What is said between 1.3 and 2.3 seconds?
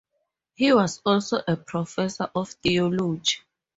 a professor